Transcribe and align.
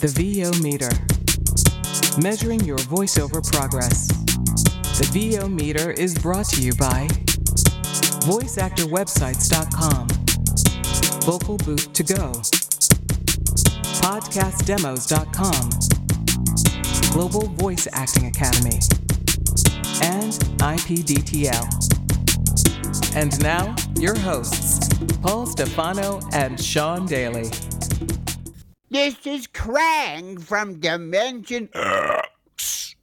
The 0.00 0.06
VO 0.14 0.52
Meter. 0.62 0.90
Measuring 2.22 2.60
your 2.60 2.78
voiceover 2.78 3.44
progress. 3.52 4.06
The 4.96 5.08
VO 5.12 5.48
Meter 5.48 5.90
is 5.90 6.14
brought 6.14 6.46
to 6.50 6.62
you 6.62 6.72
by 6.74 7.08
VoiceActorWebsites.com, 8.22 10.08
Vocal 11.22 11.56
Booth 11.56 11.92
to 11.92 12.04
Go, 12.04 12.30
PodcastDemos.com, 13.98 15.70
Global 17.12 17.48
Voice 17.56 17.88
Acting 17.92 18.26
Academy, 18.26 18.78
and 20.00 20.32
IPDTL. 20.62 21.66
And 23.16 23.36
now, 23.42 23.74
your 23.96 24.16
hosts, 24.16 24.88
Paul 25.22 25.46
Stefano 25.46 26.20
and 26.32 26.62
Sean 26.62 27.04
Daly. 27.06 27.50
This 28.90 29.26
is 29.26 29.46
Krang 29.48 30.40
from 30.40 30.80
Dimension 30.80 31.68
X. 31.74 32.96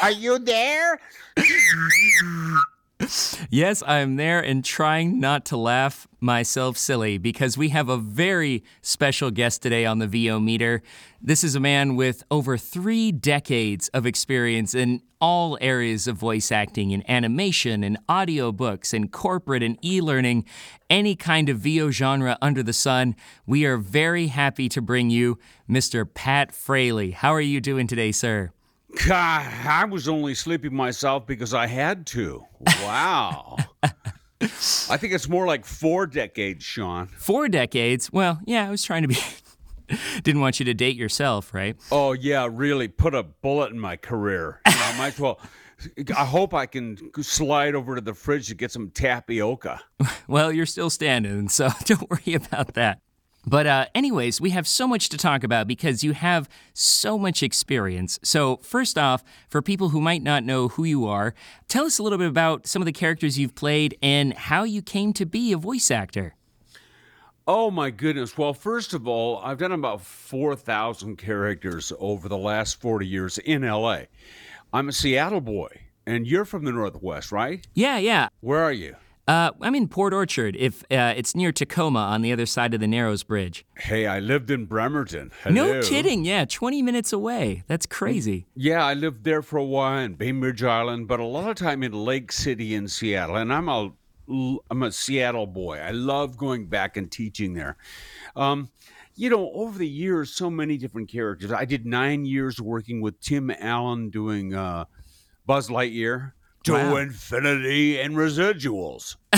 Are 0.00 0.12
you 0.12 0.38
there? 0.38 1.00
Yes, 3.50 3.82
I'm 3.86 4.16
there 4.16 4.40
and 4.40 4.64
trying 4.64 5.20
not 5.20 5.44
to 5.46 5.56
laugh 5.56 6.08
myself 6.20 6.78
silly 6.78 7.18
because 7.18 7.58
we 7.58 7.68
have 7.68 7.88
a 7.88 7.98
very 7.98 8.64
special 8.80 9.30
guest 9.30 9.60
today 9.60 9.84
on 9.84 9.98
the 9.98 10.06
VO 10.06 10.40
meter. 10.40 10.82
This 11.20 11.44
is 11.44 11.54
a 11.54 11.60
man 11.60 11.96
with 11.96 12.22
over 12.30 12.56
three 12.56 13.12
decades 13.12 13.88
of 13.88 14.06
experience 14.06 14.74
in 14.74 15.02
all 15.20 15.58
areas 15.60 16.08
of 16.08 16.16
voice 16.16 16.50
acting, 16.50 16.92
in 16.92 17.08
animation, 17.10 17.84
and 17.84 17.98
audiobooks, 18.08 18.94
and 18.94 19.12
corporate 19.12 19.62
and 19.62 19.78
e 19.84 20.00
learning, 20.00 20.44
any 20.88 21.14
kind 21.14 21.48
of 21.48 21.58
VO 21.58 21.90
genre 21.90 22.38
under 22.40 22.62
the 22.62 22.72
sun. 22.72 23.14
We 23.46 23.66
are 23.66 23.76
very 23.76 24.28
happy 24.28 24.68
to 24.70 24.80
bring 24.80 25.10
you 25.10 25.38
Mr. 25.68 26.06
Pat 26.12 26.52
Fraley. 26.52 27.10
How 27.10 27.34
are 27.34 27.40
you 27.40 27.60
doing 27.60 27.86
today, 27.86 28.12
sir? 28.12 28.52
God, 29.06 29.46
I 29.66 29.84
was 29.84 30.08
only 30.08 30.34
sleeping 30.34 30.74
myself 30.74 31.26
because 31.26 31.54
I 31.54 31.66
had 31.66 32.06
to. 32.08 32.44
Wow. 32.82 33.56
I 34.40 34.96
think 34.96 35.12
it's 35.12 35.28
more 35.28 35.46
like 35.46 35.64
four 35.64 36.06
decades, 36.06 36.64
Sean. 36.64 37.06
Four 37.08 37.48
decades? 37.48 38.12
Well, 38.12 38.40
yeah, 38.44 38.66
I 38.66 38.70
was 38.70 38.82
trying 38.82 39.02
to 39.02 39.08
be. 39.08 39.16
Didn't 40.22 40.40
want 40.40 40.58
you 40.58 40.64
to 40.66 40.74
date 40.74 40.96
yourself, 40.96 41.52
right? 41.52 41.76
Oh, 41.90 42.12
yeah, 42.12 42.48
really 42.50 42.88
put 42.88 43.14
a 43.14 43.22
bullet 43.22 43.72
in 43.72 43.78
my 43.78 43.96
career. 43.96 44.60
You 44.66 44.74
know, 44.74 44.82
I 44.82 44.98
might 44.98 45.14
as 45.14 45.20
well. 45.20 45.40
I 46.16 46.24
hope 46.24 46.54
I 46.54 46.66
can 46.66 46.96
slide 47.22 47.74
over 47.74 47.96
to 47.96 48.00
the 48.00 48.14
fridge 48.14 48.48
to 48.48 48.54
get 48.54 48.70
some 48.70 48.90
tapioca. 48.90 49.80
Well, 50.28 50.52
you're 50.52 50.66
still 50.66 50.88
standing, 50.90 51.48
so 51.48 51.68
don't 51.84 52.08
worry 52.08 52.34
about 52.34 52.74
that. 52.74 53.00
But, 53.44 53.66
uh, 53.66 53.86
anyways, 53.94 54.40
we 54.40 54.50
have 54.50 54.68
so 54.68 54.86
much 54.86 55.08
to 55.08 55.18
talk 55.18 55.42
about 55.42 55.66
because 55.66 56.04
you 56.04 56.12
have 56.12 56.48
so 56.74 57.18
much 57.18 57.42
experience. 57.42 58.20
So, 58.22 58.58
first 58.58 58.96
off, 58.96 59.24
for 59.48 59.60
people 59.60 59.88
who 59.88 60.00
might 60.00 60.22
not 60.22 60.44
know 60.44 60.68
who 60.68 60.84
you 60.84 61.06
are, 61.06 61.34
tell 61.66 61.84
us 61.84 61.98
a 61.98 62.02
little 62.04 62.18
bit 62.18 62.28
about 62.28 62.66
some 62.68 62.80
of 62.80 62.86
the 62.86 62.92
characters 62.92 63.38
you've 63.38 63.56
played 63.56 63.98
and 64.00 64.32
how 64.34 64.62
you 64.62 64.80
came 64.80 65.12
to 65.14 65.26
be 65.26 65.52
a 65.52 65.56
voice 65.56 65.90
actor. 65.90 66.34
Oh 67.46 67.72
my 67.72 67.90
goodness. 67.90 68.38
Well, 68.38 68.54
first 68.54 68.94
of 68.94 69.08
all, 69.08 69.38
I've 69.38 69.58
done 69.58 69.72
about 69.72 70.00
4,000 70.00 71.16
characters 71.16 71.92
over 71.98 72.28
the 72.28 72.38
last 72.38 72.80
40 72.80 73.04
years 73.04 73.38
in 73.38 73.62
LA. 73.62 74.02
I'm 74.72 74.88
a 74.88 74.92
Seattle 74.92 75.40
boy, 75.40 75.68
and 76.06 76.24
you're 76.24 76.44
from 76.44 76.64
the 76.64 76.70
Northwest, 76.70 77.32
right? 77.32 77.66
Yeah, 77.74 77.98
yeah. 77.98 78.28
Where 78.40 78.62
are 78.62 78.72
you? 78.72 78.94
Uh, 79.28 79.52
I'm 79.60 79.74
in 79.76 79.86
Port 79.86 80.12
Orchard. 80.12 80.56
If 80.58 80.82
uh, 80.90 81.14
it's 81.16 81.36
near 81.36 81.52
Tacoma 81.52 82.00
on 82.00 82.22
the 82.22 82.32
other 82.32 82.46
side 82.46 82.74
of 82.74 82.80
the 82.80 82.88
Narrows 82.88 83.22
Bridge. 83.22 83.64
Hey, 83.76 84.06
I 84.06 84.18
lived 84.18 84.50
in 84.50 84.66
Bremerton. 84.66 85.30
Hello. 85.44 85.74
No 85.74 85.82
kidding. 85.82 86.24
Yeah, 86.24 86.44
20 86.44 86.82
minutes 86.82 87.12
away. 87.12 87.62
That's 87.68 87.86
crazy. 87.86 88.46
Yeah, 88.56 88.84
I 88.84 88.94
lived 88.94 89.22
there 89.22 89.40
for 89.40 89.58
a 89.58 89.64
while 89.64 89.98
in 89.98 90.14
Bainbridge 90.14 90.64
Island, 90.64 91.06
but 91.06 91.20
a 91.20 91.24
lot 91.24 91.48
of 91.48 91.56
time 91.56 91.84
in 91.84 91.92
Lake 91.92 92.32
City 92.32 92.74
in 92.74 92.88
Seattle. 92.88 93.36
And 93.36 93.52
I'm 93.52 93.68
a 93.68 93.92
I'm 94.70 94.82
a 94.82 94.90
Seattle 94.90 95.46
boy. 95.46 95.78
I 95.78 95.90
love 95.90 96.36
going 96.36 96.66
back 96.66 96.96
and 96.96 97.10
teaching 97.10 97.54
there. 97.54 97.76
Um, 98.34 98.70
you 99.14 99.28
know, 99.28 99.50
over 99.52 99.78
the 99.78 99.88
years, 99.88 100.30
so 100.30 100.48
many 100.48 100.78
different 100.78 101.08
characters. 101.10 101.52
I 101.52 101.64
did 101.64 101.84
nine 101.84 102.24
years 102.24 102.60
working 102.60 103.00
with 103.00 103.20
Tim 103.20 103.50
Allen 103.50 104.10
doing 104.10 104.54
uh, 104.54 104.86
Buzz 105.44 105.68
Lightyear 105.68 106.32
to 106.64 106.72
Wow. 106.72 106.96
infinity 106.96 108.00
and 108.00 108.14
residuals. 108.14 109.16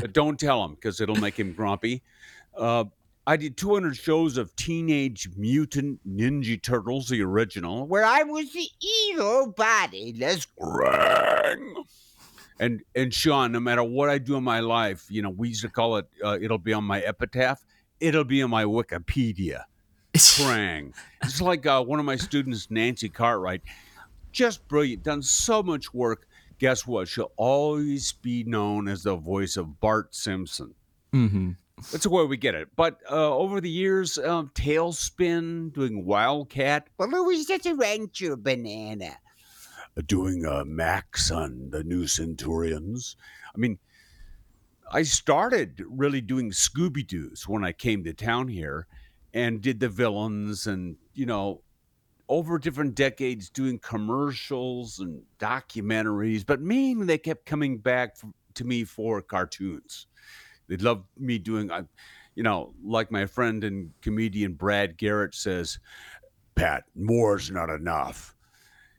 but 0.00 0.12
don't 0.12 0.38
tell 0.38 0.64
him 0.64 0.74
because 0.74 1.00
it'll 1.00 1.16
make 1.16 1.38
him 1.38 1.52
grumpy. 1.52 2.02
Uh, 2.56 2.84
I 3.26 3.36
did 3.36 3.56
200 3.56 3.96
shows 3.96 4.36
of 4.36 4.54
Teenage 4.56 5.28
Mutant 5.36 6.00
Ninja 6.08 6.60
Turtles, 6.60 7.08
the 7.08 7.22
original, 7.22 7.86
Where 7.86 8.04
I 8.04 8.24
was 8.24 8.52
the 8.52 8.68
evil 8.80 9.52
bodiless 9.56 10.46
Krang. 10.60 11.84
And 12.58 12.82
and 12.94 13.12
Sean, 13.14 13.52
no 13.52 13.60
matter 13.60 13.82
what 13.82 14.08
I 14.08 14.18
do 14.18 14.36
in 14.36 14.44
my 14.44 14.60
life, 14.60 15.06
you 15.08 15.22
know, 15.22 15.30
we 15.30 15.48
used 15.48 15.62
to 15.62 15.68
call 15.68 15.96
it. 15.96 16.06
Uh, 16.22 16.38
it'll 16.40 16.58
be 16.58 16.72
on 16.72 16.84
my 16.84 17.00
epitaph. 17.00 17.64
It'll 18.00 18.24
be 18.24 18.42
on 18.42 18.50
my 18.50 18.64
Wikipedia. 18.64 19.64
Krang. 20.14 20.92
It's 21.22 21.40
like 21.40 21.64
uh, 21.66 21.82
one 21.82 21.98
of 21.98 22.04
my 22.04 22.16
students, 22.16 22.70
Nancy 22.70 23.08
Cartwright, 23.08 23.62
just 24.32 24.66
brilliant, 24.68 25.02
done 25.04 25.22
so 25.22 25.62
much 25.62 25.92
work. 25.94 26.26
Guess 26.58 26.86
what? 26.86 27.08
She'll 27.08 27.32
always 27.36 28.12
be 28.12 28.44
known 28.44 28.88
as 28.88 29.02
the 29.02 29.16
voice 29.16 29.56
of 29.56 29.80
Bart 29.80 30.14
Simpson. 30.14 30.74
hmm 31.12 31.50
That's 31.90 32.04
the 32.04 32.10
way 32.10 32.24
we 32.24 32.36
get 32.36 32.54
it. 32.54 32.68
But 32.76 32.98
uh, 33.10 33.34
over 33.36 33.60
the 33.60 33.70
years, 33.70 34.16
um, 34.18 34.50
TaleSpin, 34.54 35.72
doing 35.72 36.04
Wildcat, 36.04 36.88
Well, 36.98 37.08
who 37.10 37.24
was 37.24 37.46
just 37.46 37.66
a 37.66 37.74
rancher 37.74 38.36
banana? 38.36 39.16
doing 40.06 40.46
uh, 40.46 40.64
Max 40.64 41.30
on 41.30 41.68
the 41.70 41.84
new 41.84 42.06
Centurions. 42.06 43.14
I 43.54 43.58
mean, 43.58 43.78
I 44.90 45.02
started 45.02 45.82
really 45.86 46.20
doing 46.22 46.50
Scooby 46.50 47.06
Doo's 47.06 47.46
when 47.46 47.64
I 47.64 47.72
came 47.72 48.02
to 48.04 48.12
town 48.14 48.48
here 48.48 48.86
and 49.34 49.60
did 49.60 49.80
the 49.80 49.88
villains 49.90 50.66
and, 50.66 50.96
you 51.14 51.26
know, 51.26 51.62
over 52.28 52.58
different 52.58 52.94
decades 52.94 53.50
doing 53.50 53.78
commercials 53.78 54.98
and 55.00 55.22
documentaries. 55.38 56.44
But 56.46 56.60
mainly 56.60 57.06
they 57.06 57.18
kept 57.18 57.46
coming 57.46 57.78
back 57.78 58.16
to 58.54 58.64
me 58.64 58.84
for 58.84 59.20
cartoons. 59.22 60.06
They 60.68 60.76
loved 60.76 61.06
me 61.18 61.38
doing, 61.38 61.70
I- 61.70 61.88
you 62.34 62.42
know, 62.42 62.74
like 62.82 63.10
my 63.10 63.26
friend 63.26 63.62
and 63.64 63.92
comedian 64.00 64.54
Brad 64.54 64.96
Garrett 64.96 65.34
says, 65.34 65.78
Pat, 66.54 66.84
more's 66.94 67.50
not 67.50 67.68
enough. 67.70 68.34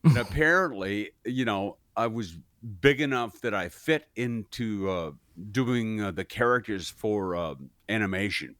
And 0.03 0.17
apparently, 0.19 1.11
you 1.25 1.45
know, 1.45 1.77
I 1.95 2.07
was 2.07 2.37
big 2.81 3.01
enough 3.01 3.41
that 3.41 3.53
I 3.53 3.69
fit 3.69 4.05
into 4.15 4.89
uh, 4.89 5.11
doing 5.51 6.01
uh, 6.01 6.11
the 6.11 6.25
characters 6.25 6.89
for 6.89 7.35
uh, 7.35 7.55
animation. 7.89 8.55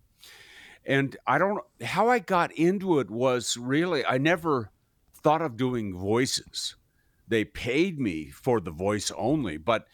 And 0.86 1.16
I 1.26 1.38
don't 1.38 1.60
how 1.82 2.10
I 2.10 2.20
got 2.20 2.52
into 2.52 3.00
it 3.00 3.10
was 3.10 3.58
really 3.58 4.06
I 4.06 4.18
never 4.18 4.72
thought 5.14 5.42
of 5.42 5.58
doing 5.58 5.98
voices. 5.98 6.76
They 7.28 7.46
paid 7.46 8.00
me 8.00 8.30
for 8.30 8.60
the 8.60 8.72
voice 8.72 9.12
only, 9.16 9.58
but 9.58 9.88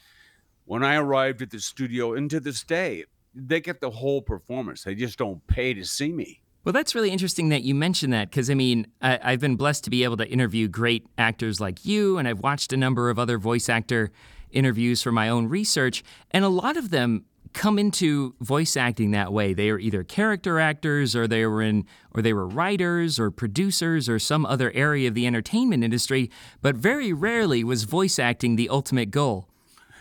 when 0.65 0.83
I 0.83 0.95
arrived 0.95 1.41
at 1.41 1.51
the 1.51 1.59
studio 1.59 2.13
and 2.13 2.29
to 2.31 2.39
this 2.39 2.63
day, 2.63 3.05
they 3.33 3.61
get 3.61 3.81
the 3.81 3.91
whole 3.91 4.21
performance. 4.21 4.83
They 4.83 4.95
just 4.95 5.17
don't 5.17 5.45
pay 5.47 5.73
to 5.73 5.85
see 5.85 6.11
me. 6.11 6.41
Well, 6.63 6.73
that's 6.73 6.93
really 6.93 7.11
interesting 7.11 7.49
that 7.49 7.63
you 7.63 7.73
mentioned 7.73 8.13
that 8.13 8.29
because 8.29 8.49
I 8.49 8.53
mean, 8.53 8.87
I, 9.01 9.19
I've 9.23 9.39
been 9.39 9.55
blessed 9.55 9.85
to 9.85 9.89
be 9.89 10.03
able 10.03 10.17
to 10.17 10.27
interview 10.27 10.67
great 10.67 11.07
actors 11.17 11.61
like 11.61 11.85
you, 11.85 12.17
and 12.17 12.27
I've 12.27 12.41
watched 12.41 12.73
a 12.73 12.77
number 12.77 13.09
of 13.09 13.17
other 13.17 13.37
voice 13.37 13.69
actor 13.69 14.11
interviews 14.51 15.01
for 15.01 15.11
my 15.11 15.29
own 15.29 15.47
research, 15.47 16.03
and 16.31 16.43
a 16.43 16.49
lot 16.49 16.75
of 16.75 16.89
them 16.89 17.25
come 17.53 17.79
into 17.79 18.35
voice 18.39 18.77
acting 18.77 19.11
that 19.11 19.33
way. 19.33 19.53
They 19.53 19.69
are 19.69 19.79
either 19.79 20.03
character 20.03 20.59
actors, 20.59 21.15
or 21.15 21.27
they 21.27 21.45
were 21.45 21.61
in, 21.61 21.85
or 22.13 22.21
they 22.21 22.33
were 22.33 22.47
writers, 22.47 23.19
or 23.19 23.31
producers, 23.31 24.07
or 24.07 24.19
some 24.19 24.45
other 24.45 24.71
area 24.73 25.07
of 25.07 25.13
the 25.13 25.27
entertainment 25.27 25.83
industry. 25.83 26.29
But 26.61 26.75
very 26.75 27.13
rarely 27.13 27.63
was 27.63 27.83
voice 27.83 28.19
acting 28.19 28.55
the 28.55 28.69
ultimate 28.69 29.11
goal. 29.11 29.47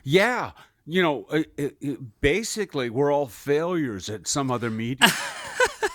Yeah, 0.05 0.53
you 0.87 1.03
know, 1.03 1.27
uh, 1.31 1.43
uh, 1.59 1.69
uh, 1.87 1.95
basically, 2.21 2.89
we're 2.89 3.13
all 3.13 3.27
failures 3.27 4.09
at 4.09 4.27
some 4.27 4.51
other 4.51 4.71
medium. 4.71 5.11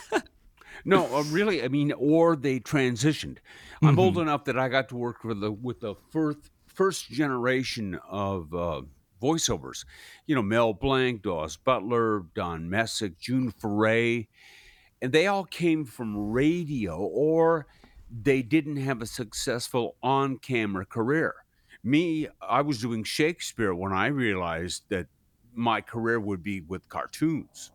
no, 0.86 1.16
uh, 1.16 1.24
really, 1.24 1.64
I 1.64 1.68
mean, 1.68 1.92
or 1.94 2.36
they 2.36 2.60
transitioned. 2.60 3.38
I'm 3.82 4.00
old 4.00 4.18
enough 4.18 4.46
that 4.46 4.58
I 4.58 4.70
got 4.70 4.90
to 4.90 4.96
work 4.96 5.24
with 5.24 5.42
the 5.42 5.52
with 5.52 5.80
the 5.82 5.96
first 6.12 6.52
first 6.68 7.10
generation 7.10 8.00
of 8.08 8.54
uh, 8.54 8.82
voiceovers. 9.24 9.86
You 10.28 10.36
know, 10.36 10.44
Mel 10.44 10.74
Blanc, 10.74 11.24
Daws 11.24 11.58
Butler, 11.58 12.26
Don 12.36 12.70
Messick, 12.70 13.20
June 13.20 13.52
Foray, 13.52 14.28
and 15.02 15.12
they 15.12 15.28
all 15.28 15.46
came 15.46 15.86
from 15.86 16.32
radio, 16.32 16.98
or 16.98 17.68
they 18.10 18.42
didn't 18.42 18.78
have 18.78 19.02
a 19.02 19.06
successful 19.06 19.98
on-camera 20.04 20.86
career 20.86 21.36
me, 21.86 22.30
I 22.42 22.62
was 22.62 22.80
doing 22.80 23.04
Shakespeare 23.04 23.76
when 23.76 23.92
I 23.92 24.08
realized 24.08 24.84
that 24.88 25.08
my 25.54 25.82
career 25.82 26.18
would 26.18 26.42
be 26.42 26.62
with 26.62 26.88
cartoons. 26.88 27.74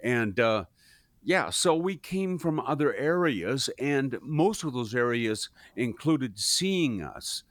And, 0.00 0.40
uh, 0.40 0.66
Yeah, 1.22 1.50
so 1.50 1.76
we 1.76 1.96
came 1.98 2.38
from 2.38 2.60
other 2.60 2.94
areas, 2.94 3.68
and 3.78 4.18
most 4.22 4.64
of 4.64 4.72
those 4.74 4.94
areas 4.94 5.50
included 5.76 6.38
seeing 6.38 7.02
us. 7.02 7.44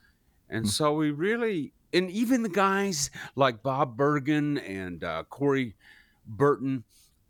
And 0.49 0.65
Mm. 0.65 0.69
so 0.69 0.95
we 0.95 1.11
really, 1.11 1.73
and 1.95 2.11
even 2.11 2.43
the 2.43 2.49
guys 2.49 3.09
like 3.35 3.63
Bob 3.63 3.97
Bergen 3.97 4.57
and 4.59 5.03
uh, 5.03 5.23
Corey 5.29 5.75
Burton 6.27 6.83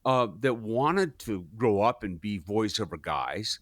uh, 0.05 0.27
that 0.41 0.55
wanted 0.55 1.17
to 1.19 1.45
grow 1.55 1.81
up 1.81 2.03
and 2.03 2.19
be 2.19 2.39
voiceover 2.39 3.01
guys, 3.01 3.59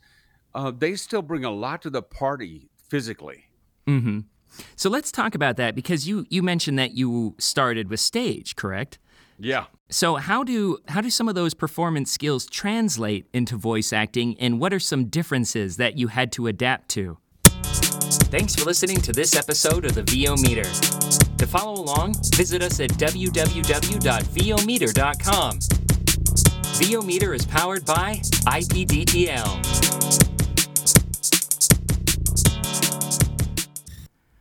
uh, 0.56 0.72
they 0.72 0.96
still 0.96 1.22
bring 1.22 1.46
a 1.46 1.52
lot 1.52 1.82
to 1.82 1.90
the 1.90 2.02
party 2.02 2.70
physically. 2.90 3.46
Mm-hmm. 3.88 4.20
So 4.76 4.90
let's 4.90 5.12
talk 5.12 5.36
about 5.36 5.58
that 5.58 5.76
because 5.76 6.08
you 6.08 6.26
you 6.30 6.44
mentioned 6.44 6.78
that 6.80 6.92
you 6.92 7.36
started 7.40 7.90
with 7.90 8.00
stage, 8.00 8.56
correct? 8.56 9.00
Yeah. 9.40 9.66
So 9.90 10.16
how 10.16 10.44
do 10.44 10.78
how 10.88 11.02
do 11.02 11.10
some 11.10 11.28
of 11.28 11.36
those 11.36 11.54
performance 11.54 12.12
skills 12.12 12.46
translate 12.46 13.28
into 13.34 13.58
voice 13.58 13.92
acting 13.92 14.40
and 14.40 14.60
what 14.60 14.72
are 14.72 14.80
some 14.80 15.06
differences 15.06 15.78
that 15.78 15.98
you 15.98 16.08
had 16.08 16.32
to 16.34 16.48
adapt 16.48 16.90
to? 16.90 17.18
Thanks 18.18 18.56
for 18.56 18.66
listening 18.66 18.98
to 19.02 19.12
this 19.12 19.36
episode 19.36 19.86
of 19.86 19.96
the 19.96 20.04
VO 20.04 20.36
Meter. 20.36 20.62
To 21.38 21.48
follow 21.48 21.82
along, 21.82 22.14
visit 22.36 22.62
us 22.62 22.80
at 22.80 22.92
www.vometer.com. 22.92 25.60
VO 26.76 27.02
Meter 27.02 27.34
is 27.34 27.46
powered 27.46 27.86
by 27.86 28.16
IPDTL. 28.46 30.33